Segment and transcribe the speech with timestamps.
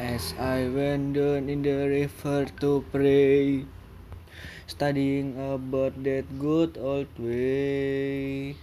[0.00, 3.66] As I went down in the river to pray,
[4.66, 8.56] studying about that good old way,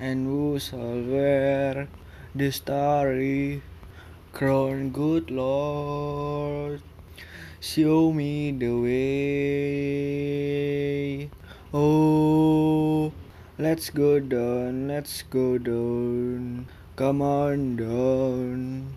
[0.00, 1.86] and who shall wear
[2.34, 3.62] the starry
[4.32, 6.82] crown, good Lord,
[7.60, 9.70] show me the way.
[11.72, 13.12] Oh,
[13.56, 16.66] let's go down, let's go down,
[16.96, 18.96] come on down.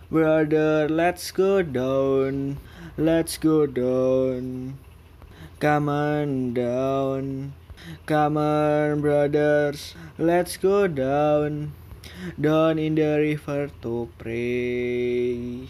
[0.11, 2.59] brother, let's go down,
[2.97, 4.77] let's go down.
[5.61, 7.53] Come on down,
[8.05, 11.71] come on, brothers, let's go down,
[12.35, 15.69] down in the river to pray.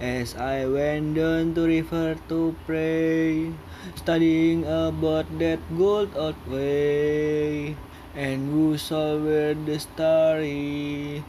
[0.00, 3.52] As I went down to river to pray,
[3.94, 7.76] studying about that good old way,
[8.14, 11.22] and who shall wear the starry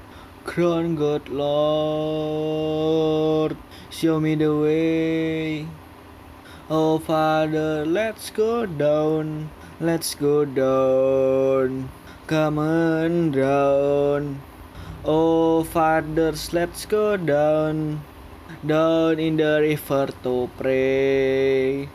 [0.47, 1.57] crown, good Lord,
[3.91, 5.67] show me the way.
[6.69, 11.89] Oh Father, let's go down, let's go down,
[12.27, 14.41] come on down.
[15.03, 18.01] Oh fathers, let's go down,
[18.65, 21.89] down in the river to pray.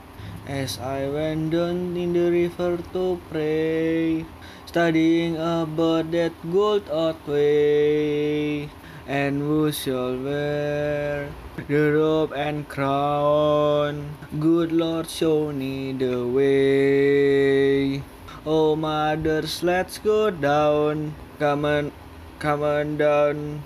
[0.46, 4.26] As I went down in the river to pray,
[4.72, 8.70] studying about that good old way,
[9.06, 11.28] and who shall wear
[11.68, 14.16] the robe and crown?
[14.40, 18.00] Good Lord, show me the way.
[18.46, 21.92] Oh mothers, let's go down, come on,
[22.38, 23.60] come on down.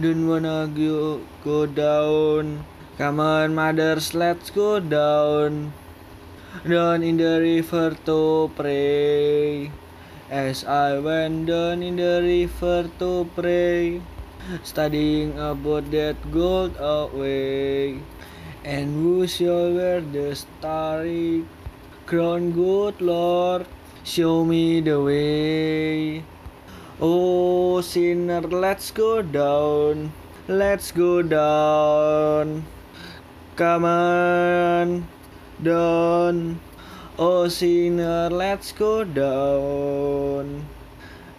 [0.00, 2.62] Don't wanna go, go down.
[2.96, 5.72] Come on, mothers, let's go down.
[6.62, 9.72] Down in the river to pray.
[10.28, 14.02] As I went down in the river to pray,
[14.64, 18.00] studying about that gold away.
[18.64, 21.46] And who shall wear the starry
[22.06, 23.66] crown, good Lord?
[24.02, 26.24] Show me the way.
[27.00, 30.12] Oh, sinner, let's go down.
[30.48, 32.66] Let's go down.
[33.54, 35.06] Come on,
[35.62, 36.58] down.
[37.18, 40.66] Oh, sinner, let's go down.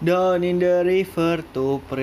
[0.03, 2.01] Down in the river to pray.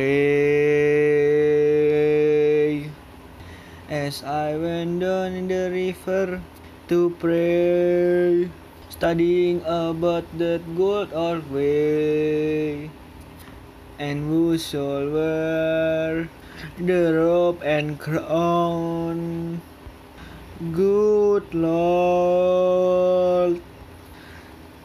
[3.90, 6.40] As I went down in the river
[6.86, 8.48] to pray,
[8.90, 12.90] studying about that good old way.
[13.98, 16.28] And who shall wear
[16.78, 19.60] the robe and crown?
[20.70, 23.60] Good Lord,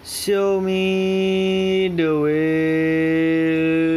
[0.04, 3.89] Show me the way.